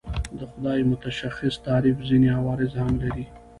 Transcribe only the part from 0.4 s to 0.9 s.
خدای